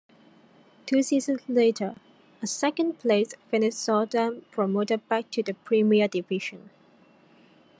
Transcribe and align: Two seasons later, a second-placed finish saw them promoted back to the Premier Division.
Two 0.87 1.03
seasons 1.03 1.41
later, 1.47 1.93
a 2.41 2.47
second-placed 2.47 3.35
finish 3.51 3.75
saw 3.75 4.03
them 4.03 4.43
promoted 4.49 5.07
back 5.07 5.29
to 5.29 5.43
the 5.43 5.53
Premier 5.53 6.07
Division. 6.07 6.71